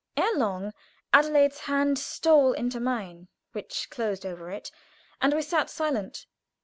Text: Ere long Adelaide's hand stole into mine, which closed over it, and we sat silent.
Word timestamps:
Ere 0.17 0.33
long 0.35 0.73
Adelaide's 1.13 1.59
hand 1.59 1.99
stole 1.99 2.53
into 2.53 2.79
mine, 2.79 3.27
which 3.51 3.87
closed 3.91 4.25
over 4.25 4.49
it, 4.49 4.71
and 5.21 5.31
we 5.35 5.43
sat 5.43 5.69
silent. 5.69 6.25